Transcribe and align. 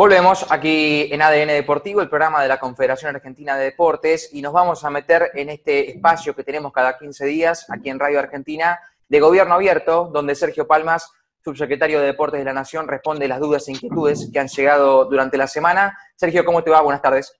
Volvemos 0.00 0.46
aquí 0.48 1.12
en 1.12 1.20
ADN 1.20 1.48
Deportivo, 1.48 2.00
el 2.00 2.08
programa 2.08 2.40
de 2.40 2.48
la 2.48 2.58
Confederación 2.58 3.14
Argentina 3.14 3.58
de 3.58 3.64
Deportes, 3.64 4.30
y 4.32 4.40
nos 4.40 4.54
vamos 4.54 4.82
a 4.82 4.88
meter 4.88 5.30
en 5.34 5.50
este 5.50 5.90
espacio 5.90 6.34
que 6.34 6.42
tenemos 6.42 6.72
cada 6.72 6.96
15 6.96 7.26
días 7.26 7.66
aquí 7.68 7.90
en 7.90 7.98
Radio 7.98 8.18
Argentina 8.18 8.80
de 9.10 9.20
Gobierno 9.20 9.56
Abierto, 9.56 10.08
donde 10.10 10.34
Sergio 10.34 10.66
Palmas, 10.66 11.12
subsecretario 11.44 12.00
de 12.00 12.06
Deportes 12.06 12.40
de 12.40 12.46
la 12.46 12.54
Nación, 12.54 12.88
responde 12.88 13.28
las 13.28 13.40
dudas 13.40 13.68
e 13.68 13.72
inquietudes 13.72 14.30
que 14.32 14.38
han 14.38 14.48
llegado 14.48 15.04
durante 15.04 15.36
la 15.36 15.46
semana. 15.46 15.98
Sergio, 16.16 16.46
¿cómo 16.46 16.64
te 16.64 16.70
va? 16.70 16.80
Buenas 16.80 17.02
tardes. 17.02 17.34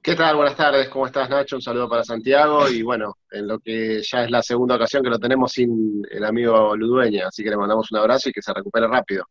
¿Qué 0.00 0.14
tal? 0.14 0.36
Buenas 0.36 0.54
tardes, 0.54 0.88
¿cómo 0.88 1.06
estás 1.06 1.28
Nacho? 1.28 1.56
Un 1.56 1.62
saludo 1.62 1.88
para 1.88 2.04
Santiago 2.04 2.68
y 2.68 2.84
bueno, 2.84 3.16
en 3.28 3.48
lo 3.48 3.58
que 3.58 4.02
ya 4.04 4.22
es 4.22 4.30
la 4.30 4.40
segunda 4.40 4.76
ocasión 4.76 5.02
que 5.02 5.10
lo 5.10 5.18
tenemos 5.18 5.50
sin 5.50 6.00
el 6.12 6.24
amigo 6.24 6.76
Ludueña, 6.76 7.26
así 7.26 7.42
que 7.42 7.50
le 7.50 7.56
mandamos 7.56 7.90
un 7.90 7.98
abrazo 7.98 8.28
y 8.28 8.32
que 8.32 8.40
se 8.40 8.54
recupere 8.54 8.86
rápido. 8.86 9.24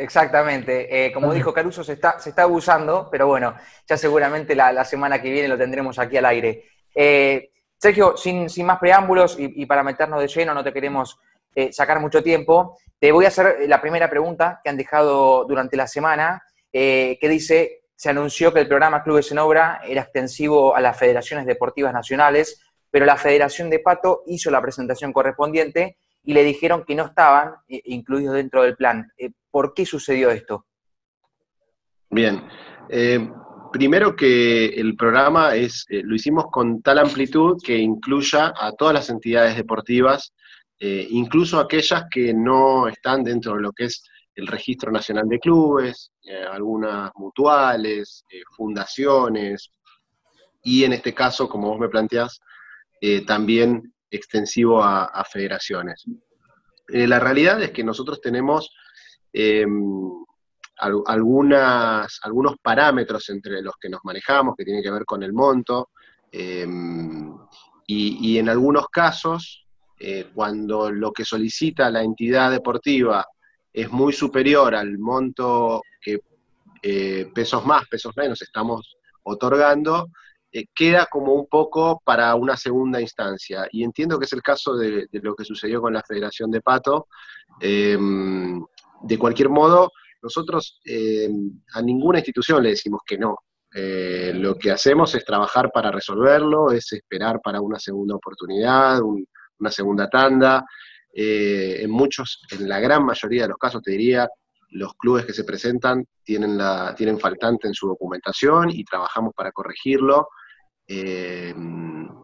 Exactamente, 0.00 0.88
eh, 0.88 1.12
como 1.12 1.34
dijo 1.34 1.52
Caruso, 1.52 1.84
se 1.84 1.92
está, 1.92 2.18
se 2.18 2.30
está 2.30 2.44
abusando, 2.44 3.08
pero 3.10 3.26
bueno, 3.26 3.54
ya 3.86 3.98
seguramente 3.98 4.54
la, 4.54 4.82
semana 4.86 5.20
que 5.20 5.30
viene 5.30 5.46
lo 5.46 5.58
tendremos 5.58 5.98
aquí 5.98 6.16
al 6.16 6.24
aire. 6.24 6.64
Eh, 6.94 7.50
Sergio, 7.76 8.16
sin, 8.16 8.48
más 8.64 8.78
preámbulos 8.78 9.36
y, 9.38 9.66
para 9.66 9.82
meternos 9.82 10.22
de 10.22 10.28
lleno, 10.28 10.54
no 10.54 10.64
te 10.64 10.72
queremos 10.72 11.18
eh, 11.54 11.70
sacar 11.70 12.00
mucho 12.00 12.22
tiempo, 12.22 12.78
te 12.98 13.12
voy 13.12 13.26
a 13.26 13.28
hacer 13.28 13.68
la 13.68 13.82
primera 13.82 14.08
pregunta 14.08 14.62
que 14.64 14.70
han 14.70 14.78
dejado 14.78 15.44
durante 15.44 15.76
la 15.76 15.86
semana, 15.86 16.42
que 16.72 17.18
dice, 17.20 17.82
se 17.94 18.08
anunció 18.08 18.54
que 18.54 18.60
el 18.60 18.68
programa 18.68 19.02
Clubes 19.02 19.30
en 19.32 19.38
Obra 19.38 19.82
era 19.84 20.00
extensivo 20.00 20.74
a 20.74 20.80
las 20.80 20.96
federaciones 20.96 21.44
deportivas 21.44 21.92
nacionales, 21.92 22.62
pero 22.90 23.04
la 23.04 23.18
Federación 23.18 23.68
de 23.68 23.80
Pato 23.80 24.22
hizo 24.26 24.50
la 24.50 24.62
presentación 24.62 25.12
correspondiente 25.12 25.98
y 26.22 26.34
le 26.34 26.44
dijeron 26.44 26.84
que 26.86 26.94
no 26.94 27.06
estaban 27.06 27.54
eh, 27.68 27.82
incluidos 27.86 28.34
dentro 28.34 28.62
del 28.62 28.76
plan. 28.76 29.10
Eh, 29.16 29.30
¿Por 29.50 29.74
qué 29.74 29.86
sucedió 29.86 30.30
esto? 30.30 30.66
Bien. 32.10 32.42
Eh, 32.88 33.30
primero 33.72 34.14
que 34.14 34.66
el 34.66 34.96
programa 34.96 35.54
es, 35.54 35.86
lo 35.88 36.14
hicimos 36.14 36.46
con 36.50 36.82
tal 36.82 36.98
amplitud 36.98 37.56
que 37.64 37.78
incluya 37.78 38.52
a 38.56 38.72
todas 38.72 38.94
las 38.94 39.10
entidades 39.10 39.56
deportivas, 39.56 40.32
incluso 40.80 41.60
aquellas 41.60 42.04
que 42.10 42.32
no 42.32 42.88
están 42.88 43.22
dentro 43.22 43.54
de 43.54 43.60
lo 43.60 43.70
que 43.70 43.84
es 43.84 44.02
el 44.34 44.46
Registro 44.46 44.90
Nacional 44.90 45.28
de 45.28 45.38
Clubes, 45.38 46.10
algunas 46.50 47.12
mutuales, 47.16 48.24
fundaciones, 48.56 49.70
y 50.62 50.84
en 50.84 50.94
este 50.94 51.12
caso, 51.12 51.48
como 51.48 51.68
vos 51.68 51.78
me 51.78 51.90
planteás, 51.90 52.40
también 53.26 53.92
extensivo 54.10 54.82
a, 54.82 55.24
federaciones. 55.24 56.04
la 56.88 57.20
realidad 57.20 57.62
es 57.62 57.70
que 57.70 57.84
nosotros 57.84 58.20
tenemos 58.20 58.74
em, 59.32 60.10
algunas, 60.76 62.18
algunos 62.22 62.56
parámetros 62.62 63.28
entre 63.30 63.62
los 63.62 63.74
que 63.80 63.88
nos 63.88 64.00
manejamos, 64.04 64.56
que 64.56 64.64
tienen 64.64 64.82
que 64.82 64.90
ver 64.90 65.04
con 65.04 65.22
el 65.22 65.32
monto, 65.32 65.90
em, 66.32 67.36
y, 67.86 68.38
en 68.38 68.48
algunos 68.48 68.88
casos, 68.88 69.66
cuando 70.32 70.90
lo 70.90 71.12
que 71.12 71.24
solicita 71.24 71.90
la 71.90 72.02
entidad 72.02 72.50
deportiva 72.52 73.26
es 73.72 73.90
muy 73.90 74.12
superior 74.12 74.74
al 74.74 74.98
monto 74.98 75.82
que 76.00 76.20
eh, 76.82 77.30
pesos 77.34 77.64
más, 77.64 77.86
pesos 77.88 78.16
menos 78.16 78.40
estamos 78.42 78.96
otorgando, 79.24 80.08
eh, 80.52 80.66
queda 80.74 81.06
como 81.06 81.32
un 81.34 81.46
poco 81.46 82.02
para 82.04 82.34
una 82.34 82.56
segunda 82.56 83.00
instancia. 83.00 83.66
Y 83.70 83.84
entiendo 83.84 84.18
que 84.18 84.24
es 84.24 84.32
el 84.32 84.42
caso 84.42 84.76
de, 84.76 85.06
lo 85.12 85.34
que 85.34 85.44
sucedió 85.44 85.80
con 85.80 85.92
la 85.92 86.02
Federación 86.02 86.50
de 86.50 86.60
Pato. 86.60 87.06
Em, 87.60 88.64
de 89.02 89.18
cualquier 89.18 89.48
modo, 89.48 89.90
nosotros 90.22 90.80
em, 90.84 91.62
a 91.74 91.82
ninguna 91.82 92.18
institución 92.18 92.62
le 92.62 92.70
decimos 92.70 93.02
que 93.06 93.18
no. 93.18 93.36
Eh, 93.72 94.32
lo 94.34 94.56
que 94.56 94.72
hacemos 94.72 95.14
es 95.14 95.24
trabajar 95.24 95.70
para 95.72 95.92
resolverlo, 95.92 96.72
es 96.72 96.92
esperar 96.92 97.40
para 97.40 97.60
una 97.60 97.78
segunda 97.78 98.16
oportunidad, 98.16 99.00
una 99.02 99.70
segunda 99.70 100.08
tanda. 100.08 100.64
Eh, 101.12 101.82
en 101.82 101.90
muchos, 101.90 102.42
en 102.50 102.68
la 102.68 102.80
gran 102.80 103.04
mayoría 103.04 103.42
de 103.42 103.48
los 103.48 103.58
casos, 103.58 103.82
te 103.82 103.92
diría, 103.92 104.28
los 104.70 104.94
clubes 104.94 105.24
que 105.26 105.32
se 105.32 105.44
presentan 105.44 106.04
tienen, 106.24 106.56
la, 106.56 106.94
tienen 106.96 107.18
faltante 107.18 107.66
en 107.66 107.74
su 107.74 107.88
documentación 107.88 108.70
y 108.70 108.84
trabajamos 108.84 109.32
para 109.34 109.52
corregirlo. 109.52 110.28
Eh, 110.92 111.54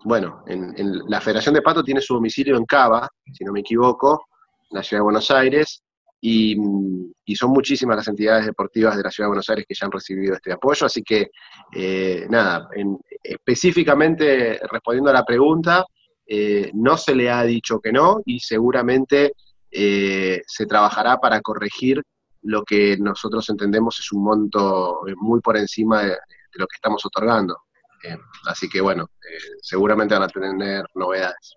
bueno, 0.05 0.43
en, 0.45 0.75
la 1.07 1.21
Federación 1.21 1.55
de 1.55 1.63
Pato 1.63 1.85
tiene 1.85 2.01
su 2.01 2.15
domicilio 2.15 2.57
en 2.57 2.65
Cava, 2.65 3.09
si 3.33 3.45
no 3.45 3.53
me 3.53 3.61
equivoco, 3.61 4.25
en 4.71 4.79
la 4.79 4.83
Ciudad 4.83 5.03
de 5.03 5.05
Buenos 5.05 5.31
Aires, 5.31 5.85
y, 6.21 6.57
son 7.37 7.51
muchísimas 7.51 7.97
las 7.97 8.09
entidades 8.09 8.47
deportivas 8.47 8.97
de 8.97 9.05
la 9.05 9.11
Ciudad 9.13 9.27
de 9.27 9.31
Buenos 9.31 9.49
Aires 9.51 9.67
que 9.69 9.75
ya 9.75 9.87
han 9.87 9.93
recibido 9.93 10.35
este 10.35 10.53
apoyo, 10.53 10.85
así 10.85 11.05
que 11.05 11.31
eh, 11.73 12.27
nada, 12.29 12.69
específicamente 13.23 14.59
respondiendo 14.69 15.11
a 15.11 15.15
la 15.15 15.25
pregunta, 15.25 15.85
eh, 16.27 16.73
no 16.75 16.97
se 16.97 17.15
le 17.15 17.31
ha 17.31 17.45
dicho 17.45 17.79
que 17.79 17.93
no 17.93 18.21
y 18.25 18.41
seguramente 18.41 19.35
se 19.71 20.67
trabajará 20.67 21.19
para 21.19 21.41
corregir 21.43 22.03
lo 22.43 22.65
que 22.65 22.97
nosotros 22.97 23.49
entendemos 23.51 24.01
es 24.01 24.11
un 24.11 24.25
monto 24.25 25.03
muy 25.17 25.41
por 25.41 25.57
encima 25.59 26.03
de, 26.03 26.17
lo 26.55 26.67
que 26.67 26.77
estamos 26.77 27.05
otorgando. 27.05 27.66
Así 28.47 28.69
que 28.69 28.81
bueno, 28.81 29.11
seguramente 29.61 30.15
van 30.15 30.25
a 30.25 30.29
tener 30.29 30.85
novedades. 30.95 31.57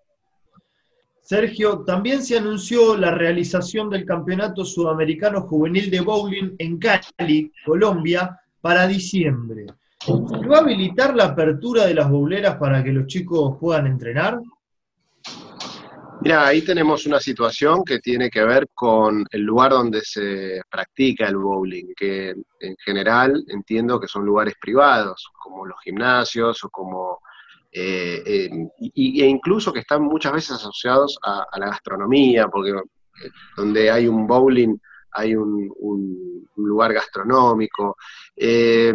Sergio, 1.22 1.84
también 1.86 2.24
se 2.24 2.40
anunció 2.40 2.98
la 2.98 3.12
realización 3.12 3.90
del 3.92 4.04
Campeonato 4.04 4.66
Sudamericano 4.66 5.42
Juvenil 5.42 5.92
de 5.92 6.02
Bowling 6.02 6.56
en 6.58 6.80
Cali, 6.80 7.52
Colombia, 7.64 8.40
para 8.62 8.88
diciembre. 8.88 9.68
¿Se 10.00 10.48
va 10.48 10.58
a 10.58 10.62
habilitar 10.62 11.16
la 11.16 11.26
apertura 11.26 11.86
de 11.86 11.94
las 11.94 12.10
bowleras 12.10 12.56
para 12.56 12.84
que 12.84 12.92
los 12.92 13.06
chicos 13.06 13.58
puedan 13.60 13.86
entrenar? 13.86 14.40
Mira, 16.22 16.47
ahí 16.47 16.62
tenemos 16.63 17.06
una 17.06 17.19
situación 17.22 17.81
que 17.85 18.00
tiene 18.00 18.30
que 18.30 18.44
ver 18.44 18.68
con 18.74 19.25
el 19.31 19.41
lugar 19.41 19.72
donde 19.72 20.02
se 20.02 20.62
practica 20.69 21.28
el 21.28 21.38
bowling, 21.38 21.94
que 21.96 22.35
en 22.59 22.75
general 22.84 23.41
entiendo 23.47 24.02
que 24.02 24.07
son 24.09 24.25
lugares 24.25 24.56
privados, 24.59 25.30
como 25.41 25.66
los 25.66 25.80
gimnasios 25.81 26.62
o 26.66 26.69
como... 26.69 27.19
Eh, 27.72 28.50
e 28.80 29.25
incluso 29.28 29.72
que 29.72 29.80
están 29.80 30.02
muchas 30.02 30.34
veces 30.34 30.52
asociados 30.52 31.18
a, 31.24 31.46
la 31.57 31.68
gastronomía, 31.68 32.50
porque 32.50 32.72
eh, 32.72 33.30
donde 33.56 33.90
hay 33.90 34.07
un 34.07 34.28
bowling 34.28 34.75
hay 35.12 35.36
un, 35.36 35.72
lugar 36.57 36.94
gastronómico. 36.94 37.96
Eh, 38.36 38.94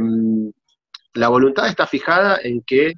la 1.14 1.28
voluntad 1.28 1.68
está 1.68 1.86
fijada 1.86 2.38
en 2.42 2.62
que 2.62 2.92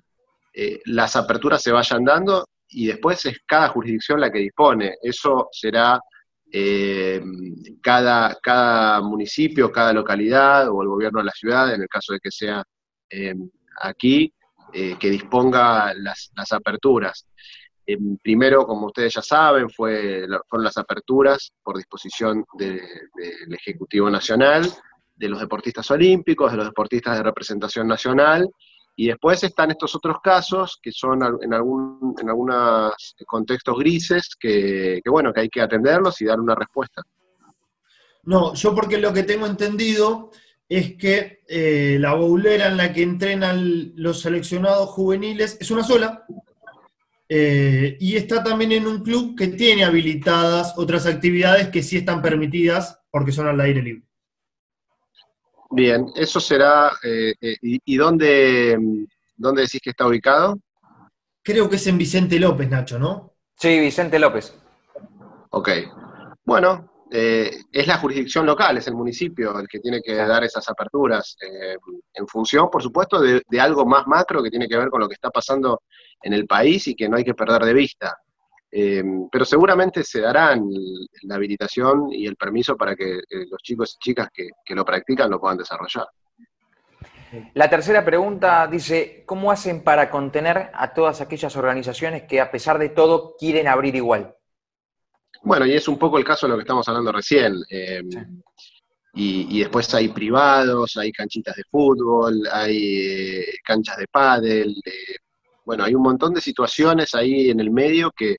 las 0.87 1.15
aperturas 1.17 1.63
se 1.63 1.71
vayan 1.71 2.03
dando 2.05 2.47
y 2.77 2.87
después 2.89 3.25
es 3.25 3.39
cada 3.47 3.69
jurisdicción 3.69 4.21
la 4.21 4.31
que 4.31 4.41
dispone. 4.41 4.97
Eso 5.01 5.49
será 5.51 5.99
eh, 6.53 7.23
cada, 7.81 8.37
cada 8.43 9.01
municipio, 9.01 9.73
cada 9.73 9.95
localidad 9.95 10.69
o 10.69 10.83
el 10.83 10.89
gobierno 10.89 11.21
de 11.21 11.25
la 11.25 11.33
ciudad, 11.33 11.73
en 11.73 11.81
el 11.81 11.89
caso 11.89 12.13
de 12.13 12.21
que 12.21 12.31
sea 12.31 12.63
eh, 13.09 13.35
aquí, 13.81 14.31
eh, 14.75 14.95
que 15.01 15.09
disponga 15.09 15.95
las, 15.95 16.31
aperturas. 16.53 17.27
primero, 18.23 18.67
como 18.67 18.89
ustedes 18.89 19.15
ya 19.15 19.23
saben, 19.23 19.71
fue, 19.71 20.27
fueron 20.47 20.65
las 20.65 20.77
aperturas 20.77 21.51
por 21.63 21.79
disposición 21.79 22.45
del 22.59 22.83
Ejecutivo 23.59 24.11
Nacional, 24.11 24.71
de 25.15 25.29
los 25.31 25.41
deportistas 25.41 25.91
olímpicos, 25.91 26.51
de 26.51 26.59
los 26.59 26.67
deportistas 26.67 27.17
de 27.17 27.23
representación 27.23 27.89
nacional, 27.89 28.47
y 28.97 29.09
después 29.09 29.45
están 29.45 29.71
estos 29.71 29.95
otros 29.95 30.17
casos 30.23 30.79
que 30.83 30.91
son 30.91 31.21
en, 31.43 31.53
algún, 31.53 32.15
en 32.19 32.29
algunos 32.31 32.95
contextos 33.27 33.79
grises 33.79 34.35
que, 34.41 35.03
bueno, 35.07 35.35
que 35.35 35.41
hay 35.41 35.49
que 35.51 35.61
atenderlos 35.61 36.21
y 36.23 36.25
dar 36.25 36.41
una 36.41 36.55
respuesta. 36.55 37.03
No, 38.23 38.55
yo 38.55 38.75
porque 38.75 38.97
lo 38.97 39.13
que 39.13 39.23
tengo 39.23 39.47
entendido 39.47 40.31
es 40.69 40.95
que 40.97 41.43
eh, 41.47 41.99
la 42.01 42.15
boulera 42.15 42.69
en 42.69 42.79
la 42.79 42.93
que 42.93 43.03
entrenan 43.03 43.93
los 43.97 44.23
seleccionados 44.23 44.89
juveniles 44.89 45.59
es 45.61 45.71
una 45.71 45.85
sola, 45.85 46.25
eh, 47.29 47.97
y 48.01 48.17
está 48.17 48.43
también 48.43 48.73
en 48.73 48.87
un 48.87 49.03
club 49.03 49.37
que 49.37 49.49
tiene 49.49 49.85
habilitadas 49.85 50.75
otras 50.77 51.07
actividades 51.07 51.69
que 51.69 51.83
sí 51.83 51.99
están 51.99 52.23
permitidas 52.23 53.01
porque 53.11 53.33
son 53.33 53.49
al 53.49 53.61
aire 53.61 53.83
libre. 53.83 54.06
Bien, 55.71 56.07
eso 56.15 56.41
será. 56.41 56.93
Eh, 57.03 57.35
eh, 57.41 57.57
y, 57.61 57.97
dónde, 57.97 58.79
dónde 59.37 59.63
decís 59.63 59.81
que 59.83 59.91
está 59.91 60.07
ubicado? 60.07 60.59
Creo 61.43 61.69
que 61.69 61.77
es 61.77 61.87
en 61.87 61.99
Vicente 61.99 62.39
López, 62.39 62.69
Nacho, 62.69 62.99
¿no? 62.99 63.35
Sí, 63.57 63.79
Vicente 63.79 64.19
López. 64.19 64.55
Ok. 65.51 65.71
Bueno, 66.45 66.91
eh, 67.11 67.51
es 67.73 67.87
la 67.87 67.99
jurisdicción 67.99 68.47
local, 68.47 68.77
es 68.79 68.87
el 68.87 68.95
municipio 68.95 69.59
el 69.59 69.69
que 69.69 69.81
tiene 69.81 70.01
que 70.03 70.15
dar 70.15 70.45
esas 70.45 70.69
aperturas, 70.69 71.37
en 72.13 72.27
función, 72.27 72.69
por 72.71 72.83
supuesto, 72.83 73.21
de, 73.21 73.43
algo 73.61 73.87
más 73.87 74.07
macro 74.07 74.43
que 74.43 74.51
tiene 74.51 74.69
que 74.69 74.77
ver 74.77 74.89
con 74.89 75.01
lo 75.01 75.09
que 75.09 75.15
está 75.15 75.31
pasando 75.31 75.83
en 76.23 76.33
el 76.33 76.47
país 76.47 76.87
y 76.89 76.95
que 76.95 77.09
no 77.09 77.17
hay 77.17 77.25
que 77.25 77.35
perder 77.35 77.65
de 77.65 77.75
vista. 77.75 78.17
Em, 78.79 79.31
pero 79.33 79.47
seguramente 79.47 80.05
se 80.05 80.21
darán 80.21 80.69
la 81.23 81.37
habilitación 81.37 82.13
y 82.13 82.27
el 82.27 82.37
permiso 82.37 82.77
para 82.77 82.95
que 82.95 83.15
eh, 83.15 83.47
los 83.51 83.63
chicos 83.63 83.97
y 83.97 84.05
chicas 84.05 84.29
que, 84.31 84.51
lo 84.75 84.85
practican 84.85 85.31
lo 85.31 85.41
puedan 85.41 85.57
desarrollar. 85.57 86.07
La 87.55 87.71
tercera 87.71 88.05
pregunta 88.05 88.67
dice, 88.67 89.23
¿cómo 89.25 89.51
hacen 89.51 89.83
para 89.83 90.11
contener 90.11 90.71
a 90.75 90.93
todas 90.93 91.23
aquellas 91.23 91.57
organizaciones 91.57 92.25
que 92.25 92.39
a 92.39 92.51
pesar 92.51 92.79
de 92.79 92.91
todo 92.91 93.35
quieren 93.39 93.67
abrir 93.67 93.95
igual? 93.95 94.35
Bueno, 95.43 95.65
y 95.65 95.73
es 95.73 95.89
un 95.89 95.99
poco 95.99 96.19
el 96.19 96.25
caso 96.27 96.47
de 96.47 96.51
lo 96.51 96.57
que 96.59 96.65
estamos 96.65 96.87
hablando 96.87 97.13
recién. 97.13 97.55
Em, 97.71 98.11
y, 99.15 99.61
después 99.61 99.95
hay 99.95 100.09
privados, 100.09 100.99
hay 100.99 101.13
canchitas 101.13 101.57
de 101.57 101.65
fútbol, 101.71 102.43
hay 102.53 103.07
eh, 103.07 103.47
canchas 103.65 103.97
de 103.97 104.07
pádel, 104.07 104.77
eh, 104.85 105.17
bueno, 105.65 105.83
hay 105.83 105.95
un 105.95 106.03
montón 106.03 106.35
de 106.35 106.43
situaciones 106.43 107.15
ahí 107.15 107.49
en 107.49 107.59
el 107.59 107.71
medio 107.71 108.13
que, 108.13 108.37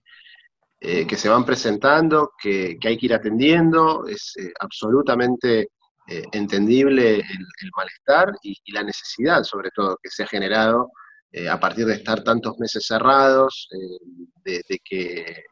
eh, 0.80 1.08
que 1.08 1.16
se 1.16 1.28
van 1.28 1.44
presentando, 1.44 2.34
que, 2.40 2.78
hay 2.84 2.98
que 3.00 3.06
ir 3.08 3.14
atendiendo, 3.16 4.06
es 4.06 4.34
eh, 4.38 4.54
absolutamente 4.60 5.70
eh, 6.08 6.24
entendible 6.32 7.16
el, 7.16 7.72
malestar 7.76 8.38
y, 8.44 8.56
la 8.72 8.84
necesidad, 8.84 9.42
sobre 9.42 9.72
todo, 9.72 9.98
que 10.02 10.12
se 10.12 10.24
ha 10.24 10.28
generado 10.28 10.92
a 11.52 11.60
partir 11.60 11.86
de 11.86 11.96
estar 11.96 12.24
tantos 12.24 12.58
meses 12.58 12.86
cerrados, 12.88 13.68
de, 14.44 14.64
que 14.84 15.44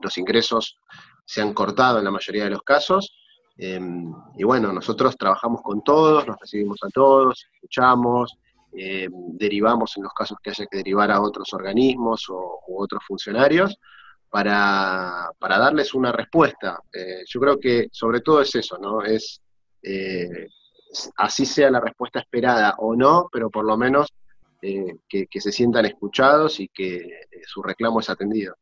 los 0.00 0.16
ingresos 0.18 0.76
se 1.24 1.40
han 1.40 1.52
cortado 1.52 1.98
en 1.98 2.04
la 2.04 2.10
mayoría 2.10 2.44
de 2.44 2.50
los 2.50 2.62
casos. 2.62 3.14
Em, 3.58 4.12
y 4.36 4.44
bueno, 4.44 4.72
nosotros 4.72 5.16
trabajamos 5.16 5.60
con 5.62 5.84
todos, 5.84 6.26
nos 6.26 6.40
recibimos 6.40 6.78
a 6.82 6.88
todos, 6.88 7.46
escuchamos, 7.54 8.38
derivamos 8.72 9.96
en 9.96 10.04
los 10.04 10.12
casos 10.14 10.38
que 10.42 10.50
haya 10.50 10.66
que 10.66 10.78
derivar 10.78 11.12
a 11.12 11.20
otros 11.20 11.52
organismos 11.52 12.28
o, 12.30 12.60
u 12.66 12.82
otros 12.82 13.04
funcionarios, 13.06 13.78
para, 14.30 15.30
darles 15.40 15.94
una 15.94 16.12
respuesta. 16.12 16.80
Eh, 16.92 17.22
yo 17.26 17.40
creo 17.40 17.58
que 17.58 17.88
sobre 17.90 18.20
todo 18.20 18.42
es 18.42 18.54
eso, 18.54 18.78
¿no? 18.78 19.02
Es 19.02 19.40
eh, 19.82 20.48
así 21.16 21.46
sea 21.46 21.70
la 21.70 21.80
respuesta 21.80 22.20
esperada 22.20 22.74
o 22.78 22.94
no, 22.94 23.28
pero 23.32 23.50
por 23.50 23.64
lo 23.64 23.76
menos 23.76 24.08
eh, 24.62 24.96
que, 25.08 25.26
se 25.40 25.52
sientan 25.52 25.86
escuchados 25.86 26.60
y 26.60 26.68
que 26.68 27.08
su 27.46 27.62
reclamo 27.62 28.00
es 28.00 28.10
atendido. 28.10 28.54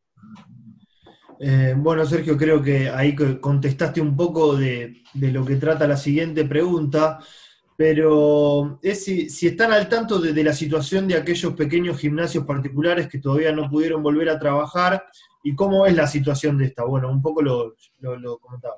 bueno, 1.76 2.04
Sergio, 2.06 2.36
creo 2.36 2.62
que 2.62 2.88
ahí 2.90 3.14
contestaste 3.40 4.00
un 4.00 4.16
poco 4.16 4.56
de, 4.56 5.02
lo 5.14 5.44
que 5.44 5.56
trata 5.56 5.86
la 5.86 5.96
siguiente 5.96 6.44
pregunta, 6.44 7.18
pero 7.76 8.78
es 8.82 9.04
si, 9.04 9.46
están 9.46 9.72
al 9.72 9.88
tanto 9.88 10.18
de, 10.18 10.42
la 10.42 10.52
situación 10.52 11.06
de 11.06 11.16
aquellos 11.16 11.52
pequeños 11.54 11.98
gimnasios 11.98 12.44
particulares 12.44 13.08
que 13.08 13.18
todavía 13.18 13.52
no 13.52 13.68
pudieron 13.68 14.02
volver 14.02 14.30
a 14.30 14.38
trabajar 14.38 15.04
¿Y 15.46 15.54
cómo 15.54 15.86
es 15.86 15.94
la 15.94 16.08
situación 16.08 16.58
de 16.58 16.64
esta? 16.64 16.82
Bueno, 16.82 17.08
un 17.08 17.22
poco 17.22 17.40
lo, 17.40 17.76
comentaba. 18.40 18.74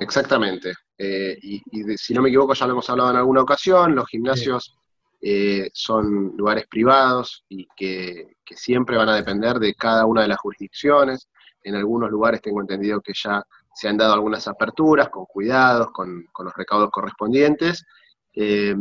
Exactamente. 0.00 0.72
Eh, 0.98 1.38
y, 1.40 1.62
si 1.96 2.12
no 2.12 2.22
me 2.22 2.28
equivoco, 2.28 2.54
ya 2.54 2.66
lo 2.66 2.72
hemos 2.72 2.90
hablado 2.90 3.10
en 3.10 3.18
alguna 3.18 3.42
ocasión, 3.42 3.94
los 3.94 4.08
gimnasios 4.08 4.76
eh, 5.20 5.70
son 5.72 6.36
lugares 6.36 6.66
privados 6.66 7.44
y 7.48 7.68
que, 7.76 8.34
siempre 8.50 8.96
van 8.96 9.10
a 9.10 9.14
depender 9.14 9.60
de 9.60 9.74
cada 9.74 10.06
una 10.06 10.22
de 10.22 10.28
las 10.28 10.38
jurisdicciones. 10.38 11.28
En 11.62 11.76
algunos 11.76 12.10
lugares 12.10 12.42
tengo 12.42 12.60
entendido 12.60 13.00
que 13.00 13.12
ya 13.14 13.40
se 13.72 13.88
han 13.88 13.96
dado 13.96 14.14
algunas 14.14 14.48
aperturas 14.48 15.08
con 15.08 15.24
cuidados, 15.26 15.92
con, 15.92 16.26
los 16.36 16.54
recaudos 16.56 16.90
correspondientes. 16.90 17.86
Eh, 18.34 18.74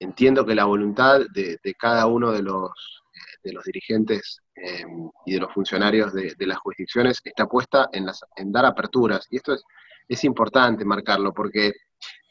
entiendo 0.00 0.44
que 0.44 0.56
la 0.56 0.64
voluntad 0.64 1.20
de, 1.32 1.60
de 1.62 1.74
cada 1.74 2.06
uno 2.06 2.32
de 2.32 2.42
los, 2.42 3.04
de 3.44 3.52
los 3.52 3.62
dirigentes 3.62 4.40
Em, 4.56 5.10
y 5.26 5.32
de 5.32 5.40
los 5.40 5.52
funcionarios 5.52 6.12
de, 6.12 6.32
las 6.38 6.58
jurisdicciones 6.58 7.20
está 7.24 7.46
puesta 7.46 7.88
en, 7.92 8.06
las, 8.06 8.24
en 8.36 8.52
dar 8.52 8.64
aperturas. 8.64 9.26
Y 9.30 9.36
esto 9.36 9.52
es, 9.52 10.24
importante 10.24 10.84
marcarlo, 10.84 11.32
porque 11.34 11.72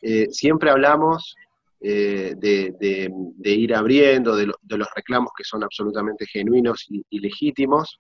eh, 0.02 0.28
siempre 0.30 0.70
hablamos 0.70 1.36
eh, 1.82 2.34
de, 2.38 3.10
ir 3.44 3.76
abriendo, 3.76 4.38
de, 4.38 4.46
los 4.46 4.88
reclamos 4.96 5.32
que 5.36 5.44
son 5.44 5.64
absolutamente 5.64 6.26
genuinos 6.26 6.86
y, 6.88 7.20
legítimos, 7.20 8.00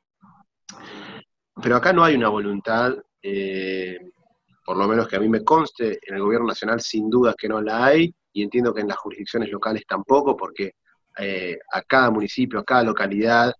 pero 1.61 1.75
acá 1.75 1.91
no 1.91 2.03
hay 2.03 2.15
una 2.15 2.29
voluntad, 2.29 2.93
eh, 3.21 3.97
por 4.63 4.77
lo 4.77 4.87
menos 4.87 5.07
que 5.07 5.17
a 5.17 5.19
mí 5.19 5.27
me 5.27 5.43
conste, 5.43 5.99
en 6.07 6.15
el 6.15 6.21
gobierno 6.21 6.47
nacional 6.47 6.79
sin 6.79 7.09
duda 7.09 7.35
que 7.37 7.49
no 7.49 7.61
la 7.61 7.85
hay, 7.85 8.13
y 8.31 8.43
entiendo 8.43 8.73
que 8.73 8.81
en 8.81 8.87
las 8.87 8.97
jurisdicciones 8.97 9.51
locales 9.51 9.83
tampoco, 9.85 10.37
porque 10.37 10.75
a 11.71 11.81
cada 11.83 12.09
municipio, 12.09 12.59
a 12.59 12.63
cada 12.63 12.83
localidad, 12.83 13.53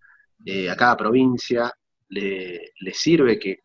eh, 0.45 0.69
a 0.69 0.75
cada 0.75 0.97
provincia 0.97 1.71
le, 2.09 2.73
sirve 2.93 3.39
que 3.39 3.59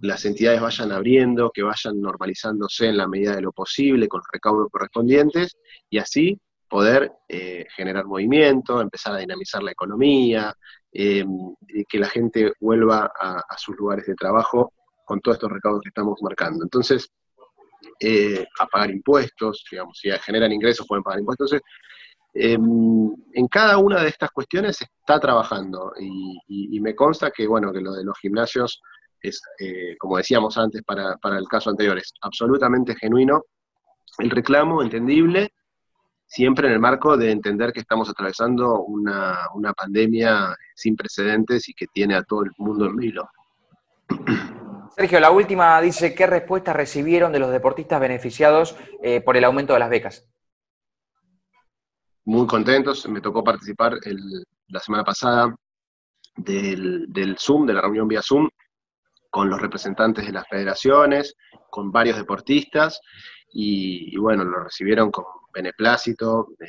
las 0.00 0.24
entidades 0.24 0.60
vayan 0.60 0.92
abriendo, 0.92 1.50
que 1.50 1.62
vayan 1.62 2.00
normalizándose 2.00 2.88
en 2.88 2.96
la 2.96 3.08
medida 3.08 3.36
de 3.36 3.42
lo 3.42 3.52
posible 3.52 4.08
con 4.08 4.18
los 4.18 4.28
recaudos 4.32 4.68
correspondientes 4.70 5.56
y 5.88 5.98
así 5.98 6.40
poder 6.68 7.12
eh, 7.28 7.66
generar 7.74 8.04
movimiento, 8.04 8.80
empezar 8.80 9.14
a 9.14 9.18
dinamizar 9.18 9.62
la 9.62 9.72
economía, 9.72 10.54
eh, 10.92 11.24
que 11.88 11.98
la 11.98 12.08
gente 12.08 12.52
vuelva 12.60 13.10
a, 13.18 13.56
sus 13.56 13.76
lugares 13.76 14.06
de 14.06 14.14
trabajo 14.14 14.72
con 15.06 15.20
todos 15.20 15.36
estos 15.36 15.50
recaudos 15.50 15.80
que 15.82 15.88
estamos 15.88 16.18
marcando. 16.20 16.64
Entonces, 16.64 17.10
a 18.60 18.66
pagar 18.66 18.90
impuestos, 18.90 19.64
digamos, 19.70 19.98
si 19.98 20.10
generan 20.10 20.52
ingresos 20.52 20.86
pueden 20.86 21.02
pagar 21.02 21.20
impuestos. 21.20 21.52
Entonces, 21.52 21.62
Em, 22.40 23.12
en 23.32 23.48
cada 23.48 23.78
una 23.78 24.00
de 24.00 24.10
estas 24.10 24.30
cuestiones 24.30 24.76
se 24.76 24.84
está 24.84 25.18
trabajando 25.18 25.92
y, 25.98 26.80
me 26.80 26.94
consta 26.94 27.32
que, 27.32 27.48
bueno, 27.48 27.72
que 27.72 27.80
lo 27.80 27.92
de 27.92 28.04
los 28.04 28.16
gimnasios 28.20 28.80
es, 29.20 29.42
eh, 29.58 29.96
como 29.98 30.18
decíamos 30.18 30.56
antes 30.56 30.82
para, 30.84 31.18
el 31.36 31.48
caso 31.48 31.70
anterior, 31.70 31.98
es 31.98 32.14
absolutamente 32.22 32.94
genuino. 32.94 33.42
El 34.18 34.30
reclamo, 34.30 34.82
entendible, 34.82 35.52
siempre 36.26 36.68
en 36.68 36.74
el 36.74 36.78
marco 36.78 37.16
de 37.16 37.32
entender 37.32 37.72
que 37.72 37.80
estamos 37.80 38.08
atravesando 38.08 38.82
una, 38.82 39.48
pandemia 39.76 40.54
sin 40.76 40.94
precedentes 40.94 41.68
y 41.68 41.74
que 41.74 41.86
tiene 41.88 42.14
a 42.14 42.22
todo 42.22 42.44
el 42.44 42.52
mundo 42.58 42.86
en 42.86 42.96
vilo. 42.96 43.28
Sergio, 44.96 45.18
la 45.18 45.32
última 45.32 45.80
dice, 45.80 46.14
¿qué 46.14 46.28
respuestas 46.28 46.76
recibieron 46.76 47.32
de 47.32 47.40
los 47.40 47.50
deportistas 47.50 48.00
beneficiados 48.00 48.76
eh, 49.02 49.20
por 49.20 49.36
el 49.36 49.42
aumento 49.42 49.72
de 49.72 49.80
las 49.80 49.90
becas? 49.90 50.28
Muy 52.28 52.46
contentos. 52.46 53.08
Me 53.08 53.22
tocó 53.22 53.42
participar 53.42 53.94
la 54.68 54.80
semana 54.80 55.02
pasada 55.02 55.54
del, 56.36 57.36
Zoom, 57.38 57.66
de 57.66 57.72
la 57.72 57.80
reunión 57.80 58.06
vía 58.06 58.20
Zoom, 58.22 58.48
con 59.30 59.48
los 59.48 59.60
representantes 59.60 60.26
de 60.26 60.32
las 60.32 60.46
federaciones, 60.46 61.34
con 61.70 61.90
varios 61.90 62.18
deportistas, 62.18 63.00
y, 63.50 64.14
bueno, 64.18 64.44
lo 64.44 64.64
recibieron 64.64 65.10
con 65.10 65.24
beneplácito, 65.54 66.48
eh, 66.60 66.68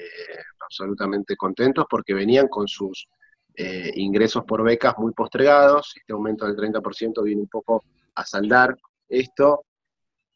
absolutamente 0.61 1.35
contentos, 1.35 1.85
porque 1.89 2.13
venían 2.13 2.47
con 2.47 2.65
sus 2.65 3.07
eh, 3.55 3.91
ingresos 3.95 4.45
por 4.45 4.63
becas 4.63 4.97
muy 4.97 5.11
postregados. 5.11 5.91
Este 5.93 6.13
aumento 6.13 6.45
del 6.45 6.55
30% 6.55 7.21
viene 7.21 7.41
un 7.41 7.49
poco 7.49 7.83
a 8.15 8.25
saldar 8.25 8.77
esto, 9.09 9.65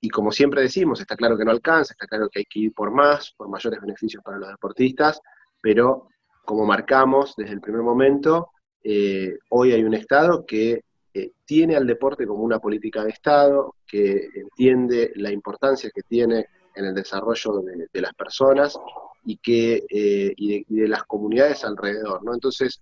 y 0.04 0.10
como 0.10 0.34
siempre 0.34 0.62
decimos, 0.62 1.00
está 1.00 1.16
claro 1.16 1.38
que 1.38 1.46
no 1.46 1.52
alcanza, 1.52 1.94
está 1.94 2.08
claro 2.08 2.28
que 2.30 2.40
hay 2.40 2.46
que 2.46 2.60
ir 2.60 2.74
por 2.74 2.92
más, 2.92 3.34
por 3.38 3.48
mayores 3.48 3.80
beneficios 3.80 4.22
para 4.22 4.38
los 4.38 4.50
deportistas, 4.50 5.22
pero 5.62 6.10
como 6.44 6.66
marcamos 6.66 7.34
desde 7.38 7.54
el 7.54 7.62
primer 7.62 7.84
momento, 7.84 8.50
eh, 8.84 9.38
hoy 9.52 9.72
hay 9.72 9.82
un 9.82 9.94
Estado 9.94 10.46
que 10.46 10.82
eh, 11.14 11.32
tiene 11.46 11.78
al 11.78 11.88
deporte 11.88 12.28
como 12.28 12.44
una 12.44 12.60
política 12.60 13.06
de 13.06 13.12
Estado, 13.12 13.76
que 13.88 14.28
entiende 14.36 15.14
la 15.16 15.32
importancia 15.32 15.90
que 15.96 16.02
tiene 16.02 16.48
en 16.76 16.84
el 16.84 16.94
desarrollo 16.94 17.62
de, 17.62 18.02
las 18.02 18.14
personas 18.14 18.78
y, 19.24 19.38
que, 19.38 19.86
eh, 19.90 20.36
de, 20.68 20.88
las 20.90 21.06
comunidades 21.06 21.64
alrededor. 21.64 22.26
¿no? 22.26 22.34
Entonces, 22.34 22.82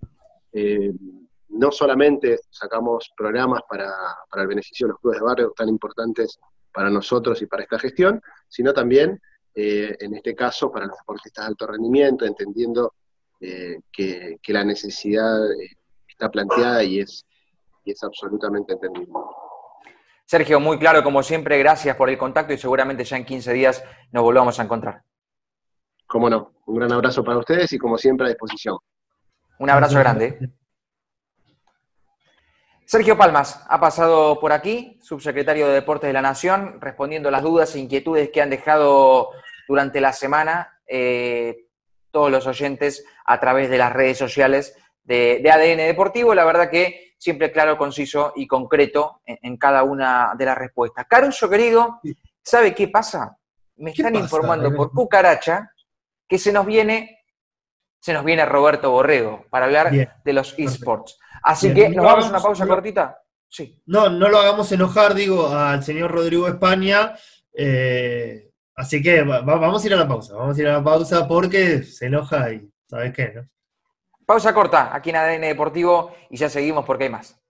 no 1.49 1.71
solamente 1.71 2.39
sacamos 2.49 3.11
programas 3.15 3.61
para, 3.69 3.93
para 4.27 4.41
el 4.41 4.47
beneficio 4.47 4.87
de 4.87 4.93
los 4.93 4.99
clubes 4.99 5.19
de 5.19 5.25
barrio 5.25 5.53
tan 5.55 5.69
importantes 5.69 6.39
para 6.73 6.89
nosotros 6.89 7.41
y 7.41 7.45
para 7.45 7.63
esta 7.63 7.79
gestión, 7.79 8.21
sino 8.47 8.73
también, 8.73 9.21
eh, 9.53 9.95
en 9.99 10.15
este 10.15 10.35
caso, 10.35 10.71
para 10.71 10.85
los 10.85 10.97
deportistas 10.97 11.45
de 11.45 11.49
alto 11.49 11.67
rendimiento, 11.67 12.25
entendiendo 12.25 12.93
eh, 13.39 13.79
que, 13.91 14.39
la 14.47 14.63
necesidad 14.63 15.51
eh, 15.51 15.77
está 16.07 16.29
planteada 16.29 16.83
y 16.83 16.99
es, 16.99 17.25
y 17.83 17.91
es 17.91 18.03
absolutamente 18.03 18.73
entendible. 18.73 19.13
Sergio, 20.25 20.59
muy 20.59 20.79
claro, 20.79 21.03
como 21.03 21.23
siempre, 21.23 21.57
gracias 21.59 21.95
por 21.95 22.09
el 22.09 22.17
contacto 22.17 22.53
y 22.53 22.57
seguramente 22.57 23.03
ya 23.03 23.17
en 23.17 23.25
15 23.25 23.51
días 23.51 23.83
nos 24.11 24.23
volvamos 24.23 24.59
a 24.59 24.63
encontrar. 24.63 25.03
Cómo 26.07 26.29
no, 26.29 26.53
un 26.67 26.75
gran 26.75 26.91
abrazo 26.91 27.23
para 27.23 27.39
ustedes 27.39 27.71
y 27.73 27.77
como 27.77 27.97
siempre 27.97 28.27
a 28.27 28.29
disposición. 28.29 28.77
Un 29.59 29.69
abrazo 29.69 29.99
grande. 29.99 30.51
Sergio 32.91 33.17
Palmas 33.17 33.63
ha 33.69 33.79
pasado 33.79 34.37
por 34.41 34.51
aquí, 34.51 34.99
subsecretario 35.01 35.65
de 35.65 35.75
Deportes 35.75 36.09
de 36.09 36.13
la 36.13 36.21
Nación, 36.21 36.81
respondiendo 36.81 37.29
a 37.29 37.31
las 37.31 37.41
dudas 37.41 37.73
e 37.73 37.79
inquietudes 37.79 38.31
que 38.31 38.41
han 38.41 38.49
dejado 38.49 39.29
durante 39.65 40.01
la 40.01 40.11
semana 40.11 40.77
eh, 40.85 41.67
todos 42.11 42.29
los 42.29 42.45
oyentes 42.47 43.05
a 43.23 43.39
través 43.39 43.69
de 43.69 43.77
las 43.77 43.93
redes 43.93 44.17
sociales 44.17 44.75
de, 45.05 45.41
ADN 45.49 45.87
Deportivo. 45.87 46.35
La 46.35 46.43
verdad 46.43 46.69
que 46.69 47.13
siempre 47.17 47.53
claro, 47.53 47.77
conciso 47.77 48.33
y 48.35 48.45
concreto 48.45 49.21
en, 49.25 49.55
cada 49.55 49.83
una 49.83 50.33
de 50.37 50.47
las 50.47 50.57
respuestas. 50.57 51.05
Caruso, 51.07 51.49
querido, 51.49 52.01
¿sabe 52.43 52.75
qué 52.75 52.89
pasa? 52.89 53.37
Me 53.77 53.91
están 53.91 54.17
informando 54.17 54.75
por 54.75 54.91
cucaracha 54.91 55.71
que 56.27 56.37
se 56.37 56.51
nos 56.51 56.65
viene, 56.65 57.20
se 58.01 58.13
nos 58.13 58.25
viene 58.25 58.45
Roberto 58.45 58.89
Borrego 58.91 59.45
para 59.49 59.65
hablar 59.65 59.91
de 59.91 60.33
los 60.33 60.55
esports. 60.57 61.19
Así 61.43 61.73
que, 61.73 61.87
¿nos 61.89 62.03
vamos 62.03 62.25
a 62.25 62.29
una 62.29 62.39
pausa 62.39 62.67
cortita? 62.67 63.19
Sí. 63.47 63.79
No, 63.85 64.09
no 64.09 64.27
lo 64.27 64.39
hagamos 64.39 64.71
enojar, 64.71 65.13
digo, 65.13 65.47
al 65.49 65.83
señor 65.83 66.11
Rodrigo 66.11 66.47
España. 66.47 67.13
Eh, 67.53 68.49
así 68.75 69.03
que 69.03 69.21
vamos 69.21 69.83
a 69.83 69.87
ir 69.87 69.93
a 69.93 69.97
la 69.97 70.07
pausa, 70.07 70.35
vamos 70.35 70.57
a 70.57 70.61
ir 70.61 70.67
a 70.67 70.73
la 70.73 70.83
pausa 70.83 71.27
porque 71.27 71.83
se 71.83 72.07
enoja 72.07 72.51
y 72.51 72.67
¿sabes 72.87 73.13
qué? 73.13 73.33
No? 73.35 73.47
Pausa 74.25 74.53
corta 74.53 74.95
aquí 74.95 75.11
en 75.11 75.17
ADN 75.17 75.41
Deportivo 75.41 76.15
y 76.29 76.37
ya 76.37 76.49
seguimos 76.49 76.85
porque 76.85 77.03
hay 77.03 77.09
más. 77.09 77.37